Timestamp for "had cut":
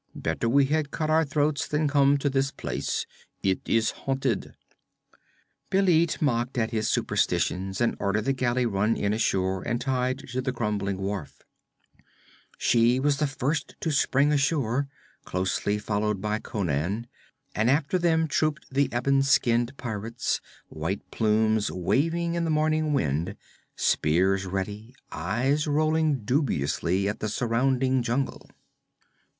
0.65-1.11